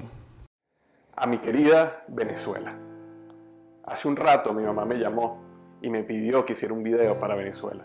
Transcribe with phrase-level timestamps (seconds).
[1.15, 2.77] A mi querida Venezuela.
[3.85, 5.41] Hace un rato mi mamá me llamó
[5.81, 7.83] y me pidió que hiciera un video para Venezuela.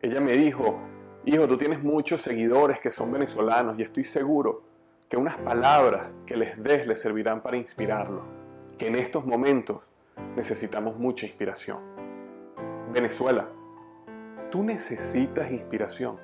[0.00, 0.80] Ella me dijo,
[1.24, 4.64] Hijo, tú tienes muchos seguidores que son venezolanos y estoy seguro
[5.08, 8.24] que unas palabras que les des les servirán para inspirarlos.
[8.76, 9.82] Que en estos momentos
[10.34, 11.78] necesitamos mucha inspiración.
[12.92, 13.46] Venezuela,
[14.50, 16.18] tú necesitas inspiración.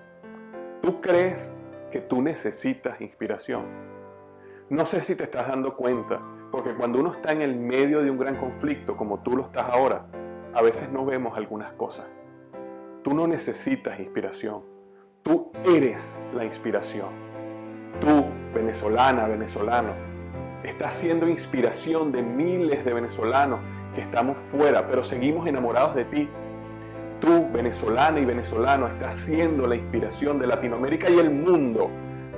[0.83, 1.55] ¿Tú crees
[1.93, 3.67] que tú necesitas inspiración?
[4.69, 8.11] No sé si te estás dando cuenta, porque cuando uno está en el medio de
[8.11, 10.07] un gran conflicto como tú lo estás ahora,
[10.55, 12.07] a veces no vemos algunas cosas.
[13.05, 14.78] Tú no necesitas inspiración
[15.29, 17.11] Tú eres la inspiración.
[18.01, 19.93] Tú, venezolana, venezolano,
[20.65, 23.61] estás siendo inspiración de miles de venezolanos
[23.95, 26.31] que estamos fuera, pero seguimos enamorados de ti.
[27.21, 31.91] Tú, venezolana y venezolano, estás siendo la inspiración de Latinoamérica y el mundo.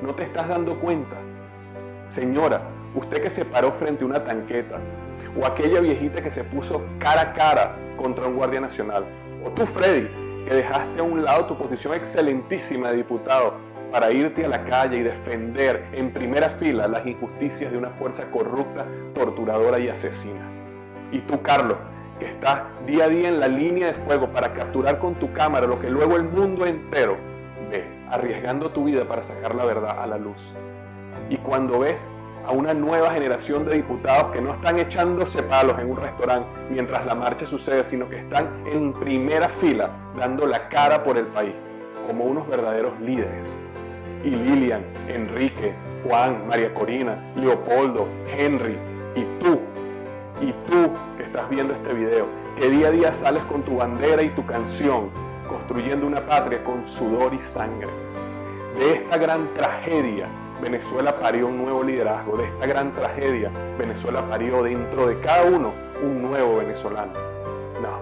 [0.02, 1.14] ¿No te estás dando cuenta?
[2.06, 2.62] Señora,
[2.96, 4.80] usted que se paró frente a una tanqueta,
[5.40, 9.04] o aquella viejita que se puso cara a cara contra un guardia nacional,
[9.44, 10.08] o tú, Freddy,
[10.46, 13.54] que dejaste a un lado tu posición excelentísima de diputado
[13.90, 18.30] para irte a la calle y defender en primera fila las injusticias de una fuerza
[18.30, 20.48] corrupta, torturadora y asesina.
[21.10, 21.76] Y tú, Carlos,
[22.18, 25.66] que estás día a día en la línea de fuego para capturar con tu cámara
[25.66, 27.16] lo que luego el mundo entero
[27.70, 30.54] ve, arriesgando tu vida para sacar la verdad a la luz.
[31.28, 32.00] Y cuando ves
[32.50, 37.06] a una nueva generación de diputados que no están echándose palos en un restaurante mientras
[37.06, 41.54] la marcha sucede, sino que están en primera fila dando la cara por el país,
[42.08, 43.56] como unos verdaderos líderes.
[44.24, 45.74] Y Lilian, Enrique,
[46.04, 48.76] Juan, María Corina, Leopoldo, Henry
[49.14, 49.60] y tú,
[50.40, 54.24] y tú que estás viendo este video, que día a día sales con tu bandera
[54.24, 55.08] y tu canción,
[55.48, 57.90] construyendo una patria con sudor y sangre.
[58.76, 60.26] De esta gran tragedia
[60.60, 62.36] Venezuela parió un nuevo liderazgo.
[62.36, 65.72] De esta gran tragedia, Venezuela parió dentro de cada uno
[66.02, 67.12] un nuevo venezolano.
[67.80, 68.00] No,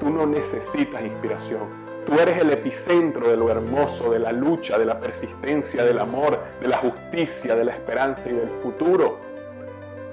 [0.00, 1.82] tú no necesitas inspiración.
[2.04, 6.40] Tú eres el epicentro de lo hermoso, de la lucha, de la persistencia, del amor,
[6.60, 9.18] de la justicia, de la esperanza y del futuro.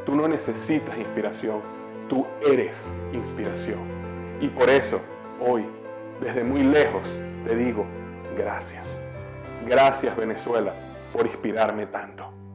[0.06, 1.62] Tú no necesitas inspiración,
[2.08, 3.80] tú eres inspiración.
[4.40, 5.00] Y por eso,
[5.40, 5.66] hoy,
[6.22, 7.02] desde muy lejos,
[7.48, 7.86] te digo,
[8.38, 9.00] gracias.
[9.68, 10.72] Gracias Venezuela
[11.12, 12.49] por inspirarme tanto.